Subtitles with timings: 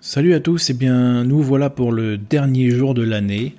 [0.00, 3.56] Salut à tous, et eh bien nous voilà pour le dernier jour de l'année.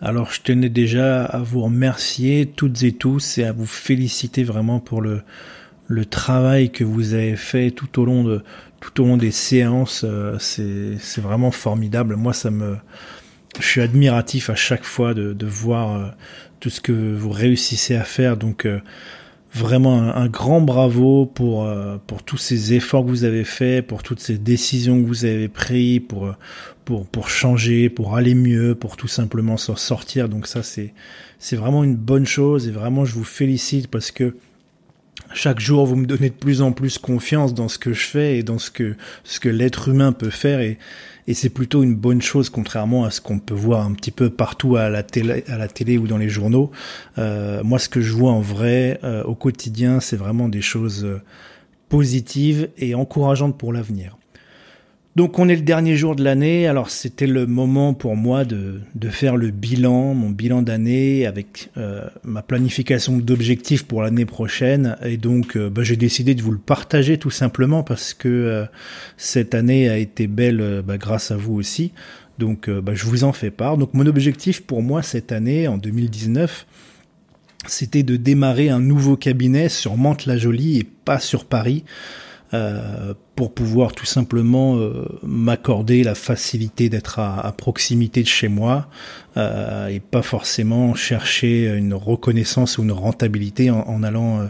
[0.00, 4.78] Alors je tenais déjà à vous remercier toutes et tous et à vous féliciter vraiment
[4.78, 5.22] pour le,
[5.88, 8.40] le travail que vous avez fait tout au long de
[8.78, 10.04] tout au long des séances.
[10.08, 12.14] Euh, c'est, vraiment formidable.
[12.14, 12.76] Moi ça me
[13.58, 16.06] je suis admiratif à chaque fois de, de voir euh,
[16.60, 18.36] tout ce que vous réussissez à faire.
[18.36, 18.78] Donc euh,
[19.52, 24.02] vraiment un, grand bravo pour euh, pour tous ces efforts que vous avez faits, pour
[24.02, 26.36] toutes ces décisions que vous avez prises, pour euh,
[26.84, 30.28] pour pour changer, pour aller mieux, pour tout simplement s'en sortir.
[30.28, 30.94] Donc ça c'est
[31.38, 34.36] c'est vraiment une bonne chose et vraiment je vous félicite parce que
[35.32, 38.38] chaque jour vous me donnez de plus en plus confiance dans ce que je fais
[38.38, 38.94] et dans ce que
[39.24, 40.78] ce que l'être humain peut faire et
[41.30, 44.30] et c'est plutôt une bonne chose contrairement à ce qu'on peut voir un petit peu
[44.30, 46.72] partout à la télé, à la télé ou dans les journaux.
[47.18, 51.04] Euh, moi, ce que je vois en vrai euh, au quotidien, c'est vraiment des choses
[51.04, 51.22] euh,
[51.88, 54.16] positives et encourageantes pour l'avenir.
[55.16, 58.80] Donc on est le dernier jour de l'année, alors c'était le moment pour moi de,
[59.10, 65.16] faire le bilan, mon bilan d'année avec euh, ma planification d'objectifs pour l'année prochaine et
[65.16, 68.64] donc euh, bah, j'ai décidé de vous le partager tout simplement parce que euh,
[69.16, 71.92] cette année a été belle bah, grâce à vous aussi,
[72.38, 73.78] donc bah, je vous en fais part.
[73.78, 76.66] Donc mon objectif pour moi cette année, en 2019,
[77.66, 81.84] c'était de démarrer un nouveau cabinet sur Mantes-la-Jolie et pas sur Paris.
[83.40, 88.90] Pour pouvoir tout simplement euh, m'accorder la facilité d'être à, proximité de chez moi
[89.38, 94.46] euh, et pas forcément chercher une reconnaissance ou une rentabilité en, allant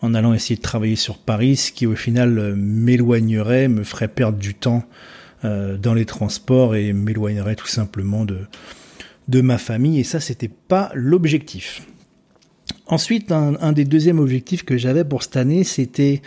[0.00, 4.38] en allant essayer de travailler sur Paris, ce qui au final m'éloignerait, me ferait perdre
[4.38, 4.84] du temps
[5.42, 8.46] dans les transports et m'éloignerait tout simplement de
[9.26, 11.82] de ma famille et ça c'était pas l'objectif.
[12.86, 16.22] Ensuite, un, un, des deuxièmes objectifs que j'avais pour cette année, c'était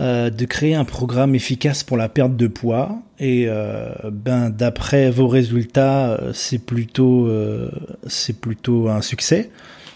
[0.00, 3.02] euh, de créer un programme efficace pour la perte de poids.
[3.18, 7.30] Et euh, ben d'après vos résultats, euh, c'est plutôt
[8.06, 9.50] c'est plutôt un succès.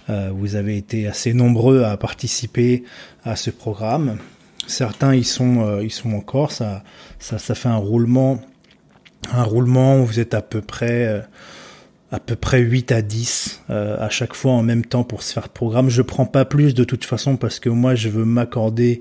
[0.08, 2.84] vous avez été assez nombreux à participer
[3.25, 4.19] à ce programme.
[4.66, 6.53] Certains ils sont ils sont encore.
[6.53, 6.82] Ça
[7.19, 8.43] ça ça fait un roulement
[9.32, 11.25] un roulement où vous êtes à peu près
[12.12, 15.48] à peu près 8 à 10 à chaque fois en même temps pour se faire
[15.48, 15.88] programme.
[15.88, 19.00] Je prends pas plus de toute façon parce que moi je veux m'accorder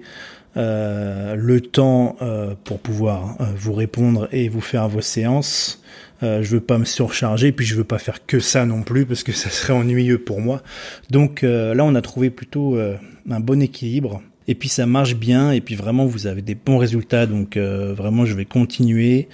[0.56, 5.82] le temps euh, pour pouvoir euh, vous répondre et vous faire vos séances.
[6.22, 9.24] je veux pas me surcharger, puis je veux pas faire que ça non plus parce
[9.24, 10.62] que ça serait ennuyeux pour moi.
[11.10, 14.22] Donc là, on a trouvé plutôt un bon équilibre.
[14.46, 18.26] Et puis ça marche bien, et puis vraiment vous avez des bons résultats, donc vraiment
[18.26, 19.28] je vais continuer.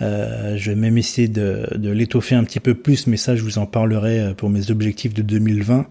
[0.00, 3.58] je vais même essayer de, de l'étoffer un petit peu plus, mais ça je vous
[3.58, 5.86] en parlerai pour mes objectifs de 2020.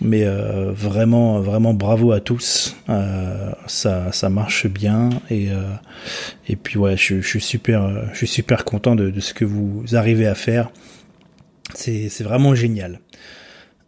[0.00, 2.76] Mais euh, vraiment, vraiment bravo à tous.
[2.88, 5.62] Euh, ça, ça marche bien et euh,
[6.48, 9.84] et puis ouais, je, suis super, je suis super content de, de ce que vous
[9.92, 10.70] arrivez à faire.
[11.74, 13.00] C'est, c'est vraiment génial.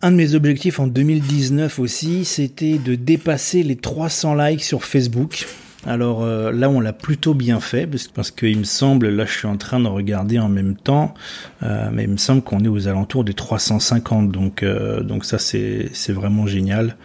[0.03, 5.47] Un de mes objectifs en 2019 aussi, c'était de dépasser les 300 likes sur Facebook.
[5.87, 9.33] Alors euh, là, on l'a plutôt bien fait parce, parce qu'il me semble, là, je
[9.33, 11.15] suis en train de regarder en même temps,
[11.62, 14.31] euh, mais il me semble qu'on est aux alentours des 350.
[14.31, 16.97] Donc euh, donc ça, c'est vraiment génial.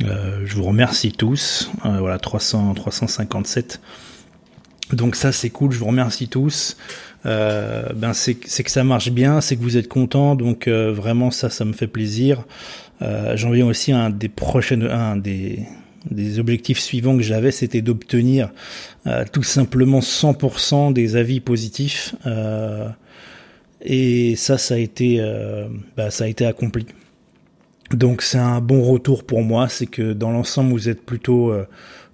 [0.00, 1.70] je vous remercie tous.
[1.84, 3.80] voilà, 300 357.
[4.92, 5.72] Donc ça, c'est cool.
[5.72, 6.76] Je vous remercie tous.
[7.24, 10.34] ben c'est que ça marche bien, c'est que vous êtes contents.
[10.34, 12.44] Donc vraiment, ça, ça me fait plaisir.
[13.00, 15.66] J'en viens aussi à un des prochaines, un des
[16.10, 18.50] des objectifs suivants que j'avais, c'était d'obtenir
[19.06, 22.14] euh, tout simplement 100% des avis positifs.
[22.26, 22.88] Euh,
[23.82, 25.66] et ça, ça a été, euh,
[25.96, 26.86] bah, ça a été accompli.
[27.90, 31.54] Donc c'est un bon retour pour moi, c'est que dans l'ensemble, vous êtes plutôt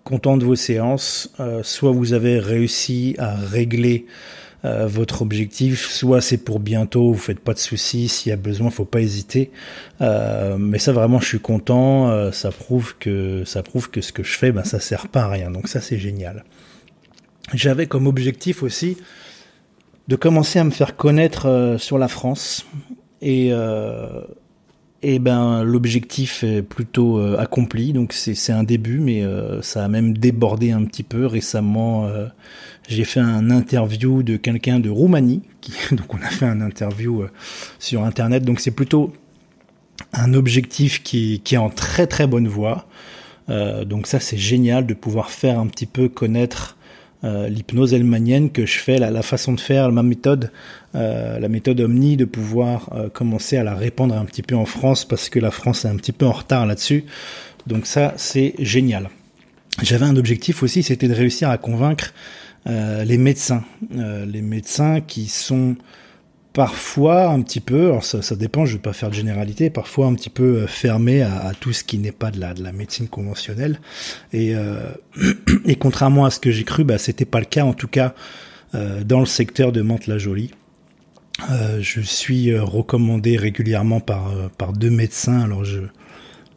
[0.03, 4.05] content de vos séances, soit vous avez réussi à régler
[4.65, 5.89] euh, votre objectif.
[5.89, 8.09] Soit c'est pour bientôt, vous faites pas de soucis.
[8.09, 9.51] S'il y a besoin, faut pas hésiter.
[10.01, 12.11] Euh, mais ça vraiment, je suis content.
[12.11, 15.23] Euh, ça prouve que ça prouve que ce que je fais, ben ça sert pas
[15.23, 15.51] à rien.
[15.51, 16.45] Donc ça c'est génial.
[17.55, 18.99] J'avais comme objectif aussi
[20.09, 22.67] de commencer à me faire connaître sur la France
[23.23, 23.53] et
[25.03, 29.25] et ben l'objectif est plutôt accompli, donc c'est un début, mais
[29.63, 32.11] ça a même débordé un petit peu récemment.
[32.91, 37.23] J'ai fait un interview de quelqu'un de Roumanie, qui, donc on a fait un interview
[37.23, 37.31] euh,
[37.79, 39.13] sur Internet, donc c'est plutôt
[40.13, 42.89] un objectif qui, qui, est en très très bonne voie.
[43.49, 46.80] Euh, donc ça c'est génial de pouvoir faire un petit peu connaître euh,
[47.23, 50.51] l'hypnose elmanienne que je fais, la, la, façon de faire, ma méthode,
[50.95, 54.65] euh, la méthode Omni, de pouvoir euh, commencer à la répandre un petit peu en
[54.65, 57.05] France parce que la France est un petit peu en retard là-dessus.
[57.67, 59.11] Donc ça c'est génial.
[59.83, 62.13] J'avais un objectif aussi, c'était de réussir à convaincre
[62.67, 65.77] les médecins, les médecins qui sont
[66.53, 69.71] parfois un petit peu, alors ça, ça dépend, je ne vais pas faire de généralité,
[69.71, 72.63] parfois un petit peu fermé à, à, tout ce qui n'est pas de la, de
[72.63, 73.81] la médecine conventionnelle.
[74.33, 74.55] Et,
[75.65, 78.15] et contrairement à ce que j'ai cru, bah, c'était pas le cas, en tout cas
[78.73, 80.53] dans le secteur de Mantes-la-Jolie.
[81.49, 85.41] Euh, je suis euh, recommandé régulièrement par, euh, par deux médecins.
[85.41, 85.81] Alors je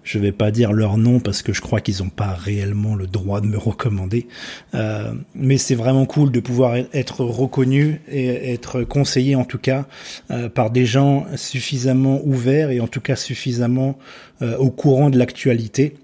[0.03, 3.07] je vais pas dire leur nom parce que je crois qu'ils n'ont pas réellement le
[3.07, 4.27] droit de me recommander.
[4.73, 9.87] Euh, mais c'est vraiment cool de pouvoir être reconnu et être conseillé en tout cas
[10.31, 13.97] euh, par des gens suffisamment ouverts et en tout cas suffisamment
[14.41, 15.95] euh, au courant de l'actualité.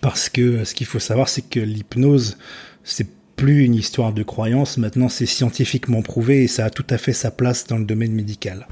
[0.00, 2.36] Parce que ce qu'il faut savoir, c'est que l'hypnose,
[2.84, 6.98] c'est plus une histoire de croyance, maintenant c'est scientifiquement prouvé et ça a tout à
[6.98, 8.66] fait sa place dans le domaine médical.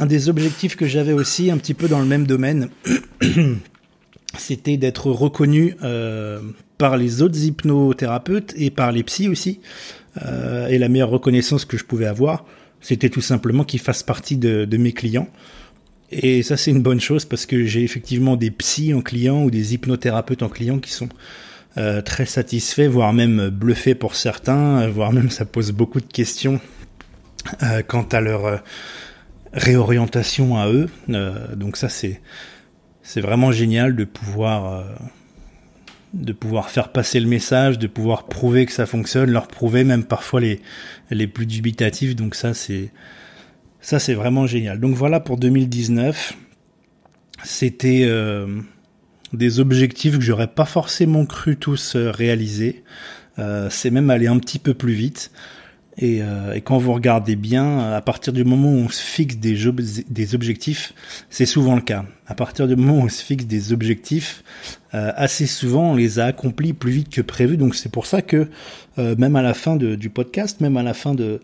[0.00, 2.70] Un des objectifs que j'avais aussi un petit peu dans le même domaine,
[4.38, 6.40] c'était d'être reconnu euh,
[6.78, 9.60] par les autres hypnothérapeutes et par les psys aussi.
[10.24, 12.46] Euh, et la meilleure reconnaissance que je pouvais avoir,
[12.80, 15.28] c'était tout simplement qu'ils fassent partie de, mes clients.
[16.10, 19.50] Et ça c'est une bonne chose parce que j'ai effectivement des psys en clients ou
[19.50, 21.10] des hypnothérapeutes en clients qui sont
[21.76, 26.58] euh, très satisfait, voire même bluffé pour certains, voire même ça pose beaucoup de questions
[27.86, 28.62] quant à leur
[29.52, 30.88] réorientation à eux.
[31.54, 32.20] donc ça c'est
[33.02, 34.84] c'est vraiment génial de pouvoir
[36.12, 40.04] de pouvoir faire passer le message, de pouvoir prouver que ça fonctionne, leur prouver même
[40.04, 40.60] parfois les
[41.10, 42.14] les plus dubitatifs.
[42.14, 42.90] Donc ça c'est
[43.80, 44.78] ça c'est vraiment génial.
[44.78, 46.34] Donc voilà pour 2019.
[47.42, 48.04] C'était
[49.32, 52.82] des objectifs que j'aurais pas forcément cru tous euh, réaliser.
[53.38, 55.30] Euh, c'est même aller un petit peu plus vite.
[56.02, 59.36] Et, euh, et, quand vous regardez bien, à partir du moment où on se fixe
[59.36, 60.94] des, objectifs,
[61.28, 62.06] c'est souvent le cas.
[62.26, 64.42] À partir du moment où on se fixe des objectifs,
[64.94, 67.56] euh, assez souvent on les a accomplis plus vite que prévu.
[67.58, 68.48] Donc c'est pour ça que
[68.98, 71.40] euh, même à la fin du podcast, même à la fin de,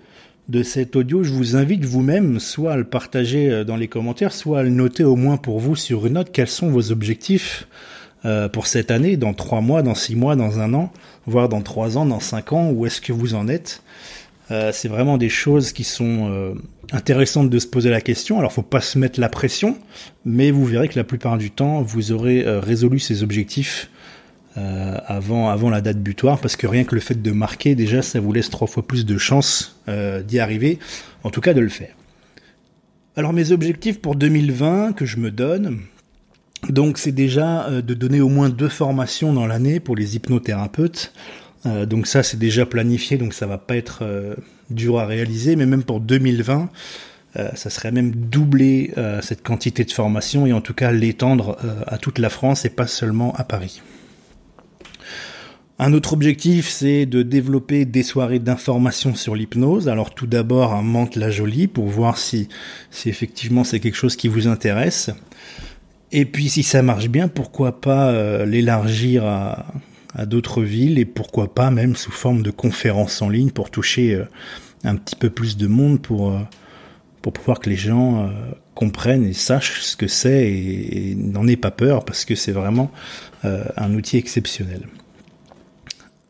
[0.49, 4.33] de cet audio, je vous invite vous-même soit à le partager euh, dans les commentaires,
[4.33, 7.67] soit à le noter au moins pour vous sur une note quels sont vos objectifs
[8.25, 10.93] euh, pour cette année, dans trois mois, dans six mois, dans un an,
[11.27, 13.83] voire dans trois ans, dans cinq ans, où est-ce que vous en êtes?
[14.51, 16.55] Euh, C'est vraiment des choses qui sont
[16.93, 18.39] intéressantes de se poser la question.
[18.39, 19.77] Alors, faut pas se mettre la pression,
[20.25, 23.91] mais vous verrez que la plupart du temps, vous aurez résolu ces objectifs
[24.59, 28.01] euh, avant, avant la date butoir, parce que rien que le fait de marquer, déjà,
[28.01, 30.79] ça vous laisse trois fois plus de chances euh, d'y arriver,
[31.25, 31.95] en tout cas de le faire.
[33.17, 35.81] Alors mes objectifs pour 2020 que je me donne,
[36.71, 41.13] donc c'est déjà euh, de donner au moins deux formations dans l'année pour les hypnothérapeutes.
[41.87, 44.05] Donc ça c'est déjà planifié, donc ça va pas être
[44.71, 46.71] dur à réaliser, mais même pour 2020,
[47.55, 52.19] ça serait même doubler cette quantité de formation et en tout cas l'étendre à toute
[52.19, 53.83] la France et pas seulement à Paris.
[55.79, 59.89] Un autre objectif, c'est de développer des soirées d'information sur l'hypnose.
[59.91, 62.49] Alors tout d'abord un Mante la Jolie pour voir si,
[62.91, 65.11] si effectivement c'est quelque chose qui vous intéresse.
[66.13, 69.67] Et puis si ça marche bien, pourquoi pas euh, l'élargir à,
[70.17, 74.15] à d'autres villes et pourquoi pas même sous forme de conférences en ligne pour toucher
[74.15, 74.25] euh,
[74.83, 76.41] un petit peu plus de monde pour, euh,
[77.23, 78.31] pour pouvoir que les gens
[78.75, 82.53] comprennent et sachent ce que c'est et, et n'en aient pas peur parce que c'est
[82.53, 82.91] vraiment
[83.43, 84.83] un outil exceptionnel.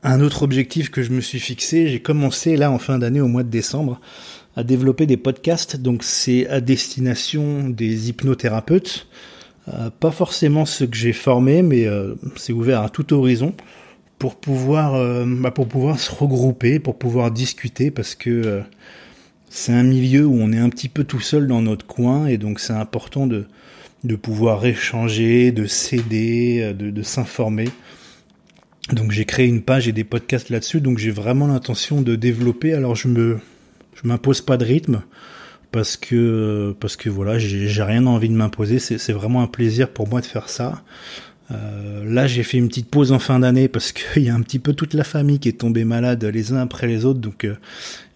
[0.02, 3.26] Un autre objectif que je me suis fixé, j'ai commencé là en fin d'année au
[3.26, 4.00] mois de décembre
[4.56, 5.76] à développer des podcasts.
[5.76, 9.06] Donc c'est à destination des hypnothérapeutes,
[9.68, 13.52] euh, pas forcément ceux que j'ai formés, mais euh, c'est ouvert à tout horizon
[14.18, 18.62] pour pouvoir euh, bah, pour pouvoir se regrouper, pour pouvoir discuter, parce que
[19.48, 22.38] c'est un milieu où on est un petit peu tout seul dans notre coin et
[22.38, 23.46] donc c'est important de
[24.04, 27.68] de pouvoir échanger, de s'aider, de, de s'informer.
[28.92, 32.72] Donc j'ai créé une page et des podcasts là-dessus, donc j'ai vraiment l'intention de développer.
[32.72, 33.40] Alors je me,
[33.94, 35.02] je m'impose pas de rythme
[35.72, 38.78] parce que parce que voilà, j'ai rien envie de m'imposer.
[38.78, 40.82] C'est vraiment un plaisir pour moi de faire ça.
[41.52, 44.42] Euh, là, j'ai fait une petite pause en fin d'année parce qu'il y a un
[44.42, 47.44] petit peu toute la famille qui est tombée malade les uns après les autres, donc
[47.44, 47.54] euh,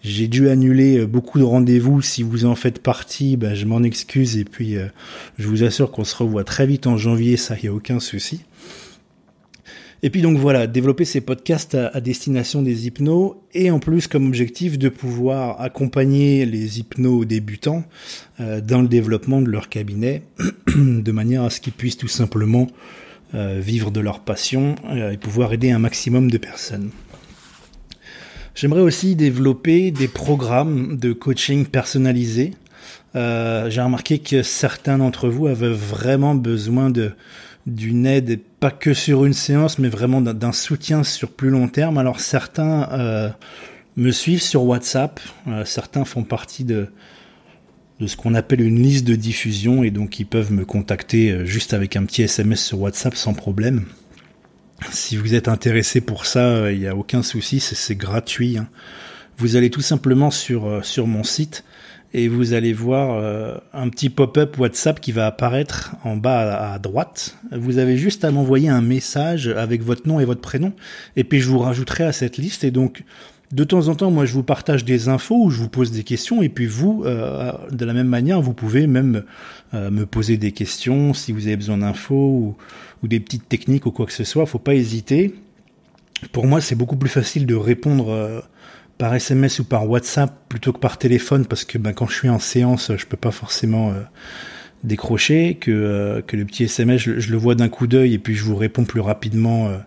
[0.03, 2.01] j'ai dû annuler euh, beaucoup de rendez-vous.
[2.01, 4.87] Si vous en faites partie, ben, je m'en excuse et puis euh,
[5.39, 8.41] je vous assure qu'on se revoit très vite en janvier, ça y a aucun souci.
[10.03, 14.27] Et puis donc voilà, développer ces podcasts à, destination des hypnos et en plus comme
[14.27, 17.83] objectif de pouvoir accompagner les hypnos débutants
[18.39, 20.23] euh, dans le développement de leur cabinet
[20.75, 22.65] de manière à ce qu'ils puissent tout simplement
[23.35, 26.89] euh, vivre de leur passion euh, et pouvoir aider un maximum de personnes.
[28.55, 32.51] J'aimerais aussi développer des programmes de coaching personnalisés.
[33.13, 37.13] J'ai remarqué que certains d'entre vous avaient vraiment besoin de
[37.67, 41.97] d'une aide, pas que sur une séance, mais vraiment d'un soutien sur plus long terme.
[41.97, 43.29] Alors certains euh,
[43.95, 46.87] me suivent sur WhatsApp, euh, certains font partie de,
[47.99, 51.45] de ce qu'on appelle une liste de diffusion et donc ils peuvent me contacter euh,
[51.45, 53.85] juste avec un petit SMS sur WhatsApp sans problème.
[54.91, 58.57] Si vous êtes intéressé pour ça, il n'y a aucun souci, c'est gratuit.
[58.57, 58.67] Hein.
[59.37, 61.63] Vous allez tout simplement sur, sur mon site
[62.13, 66.79] et vous allez voir euh, un petit pop-up WhatsApp qui va apparaître en bas à,
[66.79, 67.37] droite.
[67.51, 70.73] Vous avez juste à m'envoyer un message avec votre nom et votre prénom,
[71.15, 72.63] et puis je vous rajouterai à cette liste.
[72.63, 73.03] Et donc,
[73.51, 76.03] de temps en temps, moi, je vous partage des infos ou je vous pose des
[76.03, 79.23] questions, et puis vous, euh, de la même manière, vous pouvez même
[79.73, 82.55] euh, me poser des questions si vous avez besoin d'infos
[83.03, 84.45] ou, des petites techniques ou quoi que ce soit.
[84.45, 85.33] Faut pas hésiter.
[86.33, 88.43] Pour moi, c'est beaucoup plus facile de répondre
[89.01, 92.29] par SMS ou par WhatsApp plutôt que par téléphone parce que ben, quand je suis
[92.29, 94.01] en séance, je peux pas forcément euh,
[94.83, 98.35] décrocher que, euh, que le petit SMS, je, le vois d'un coup d'œil et puis
[98.35, 99.79] je vous réponds plus rapidement, euh,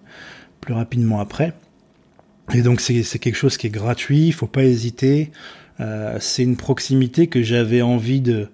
[0.61, 1.53] plus rapidement après.
[2.55, 5.31] Et donc c'est quelque chose qui est gratuit, il faut pas hésiter.
[6.19, 8.49] c'est une proximité que j'avais envie de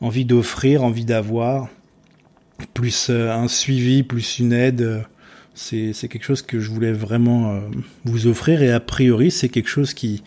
[0.00, 1.68] envie d'offrir, envie d'avoir,
[2.74, 5.04] plus un suivi, plus une aide
[5.54, 7.60] c'est quelque chose que je voulais vraiment euh,
[8.04, 10.22] vous offrir et a priori c'est quelque chose qui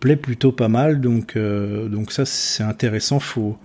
[0.00, 3.56] plaît plutôt pas mal donc euh, donc ça c'est intéressant faut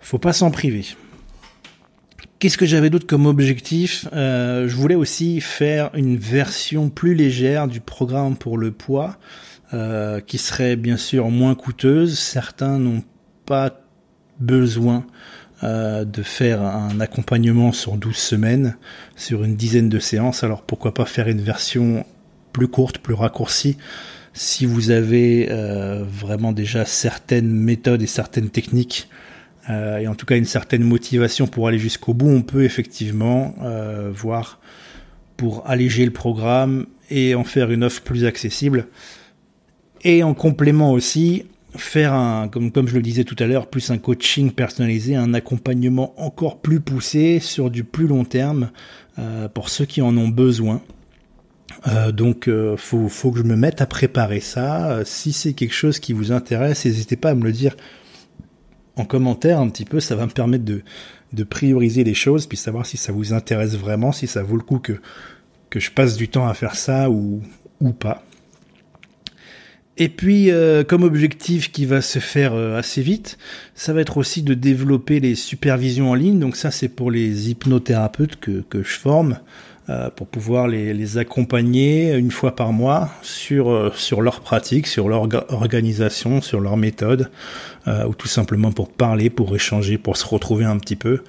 [0.00, 0.84] faut pas s'en priver.
[2.38, 4.08] Qu'est-ce que j'avais d'autre comme objectif?
[4.12, 9.16] Euh, Je voulais aussi faire une version plus légère du programme pour le poids,
[10.26, 12.18] qui serait bien sûr moins coûteuse.
[12.18, 13.04] Certains n'ont
[13.46, 13.80] pas
[14.40, 15.06] besoin
[15.64, 18.76] euh, de faire un accompagnement sur 12 semaines,
[19.16, 20.42] sur une dizaine de séances.
[20.42, 22.04] Alors pourquoi pas faire une version
[22.52, 23.76] plus courte, plus raccourcie
[24.34, 29.10] si vous avez euh, vraiment déjà certaines méthodes et certaines techniques
[29.68, 33.54] euh, et en tout cas une certaine motivation pour aller jusqu'au bout, on peut effectivement
[34.10, 34.58] voir
[35.36, 38.86] pour alléger le programme et en faire une offre plus accessible.
[40.02, 43.98] Et en complément aussi, faire un, comme, je le disais tout à l'heure, plus un
[43.98, 48.70] coaching personnalisé, un accompagnement encore plus poussé sur du plus long terme
[49.18, 50.82] euh, pour ceux qui en ont besoin.
[51.88, 55.00] Euh, donc, euh, faut, faut que je me mette à préparer ça.
[55.04, 57.76] si c'est quelque chose qui vous intéresse, n'hésitez pas à me le dire
[58.96, 60.00] en commentaire un petit peu.
[60.00, 60.82] Ça va me permettre de,
[61.44, 64.78] prioriser les choses, puis savoir si ça vous intéresse vraiment, si ça vaut le coup
[64.78, 65.00] que,
[65.74, 67.40] je passe du temps à faire ça ou
[67.98, 68.22] pas.
[69.98, 73.36] Et puis, euh, comme objectif qui va se faire euh, assez vite,
[73.74, 76.38] ça va être aussi de développer les supervisions en ligne.
[76.38, 79.38] Donc ça, c'est pour les hypnothérapeutes que, que je forme,
[79.90, 85.10] euh, pour pouvoir les, les, accompagner une fois par mois sur, sur leur pratique, sur
[85.10, 87.30] leur organisation, sur leur méthode,
[87.86, 91.20] ou tout simplement pour parler, pour échanger, pour se retrouver un petit peu.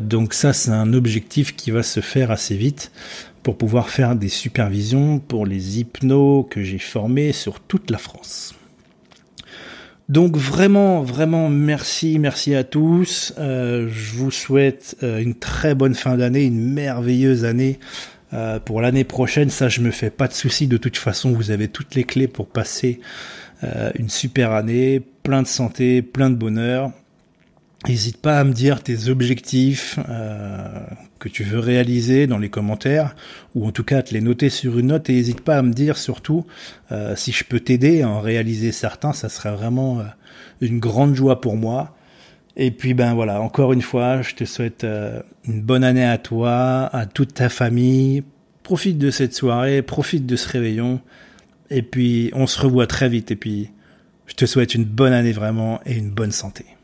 [0.00, 2.92] Donc ça, c'est un objectif qui va se faire assez vite
[3.42, 8.56] pour pouvoir faire des supervisions pour les hypnos que j'ai formés sur toute la France.
[10.08, 13.34] Donc vraiment, vraiment merci, merci à tous.
[13.38, 17.80] Euh, je vous souhaite euh, une très bonne fin d'année, une merveilleuse année.
[18.32, 20.68] Euh, pour l'année prochaine, ça je me fais pas de soucis.
[20.68, 23.00] De toute façon, vous avez toutes les clés pour passer
[23.98, 26.92] une super année, plein de santé, plein de bonheur.
[27.88, 30.80] N'hésite pas à me dire tes objectifs euh,
[31.20, 33.14] que tu veux réaliser dans les commentaires,
[33.54, 35.72] ou en tout cas te les noter sur une note, et n'hésite pas à me
[35.72, 36.44] dire surtout
[36.90, 40.04] euh, si je peux t'aider à en réaliser certains, ça serait vraiment euh,
[40.60, 41.96] une grande joie pour moi.
[42.56, 44.84] Et puis ben voilà, encore une fois, je te souhaite
[45.46, 48.24] une bonne année à toi, à toute ta famille.
[48.62, 51.00] Profite de cette soirée, profite de ce réveillon,
[51.68, 53.30] et puis on se revoit très vite.
[53.30, 53.70] Et puis
[54.26, 56.75] je te souhaite une bonne année vraiment et une bonne santé.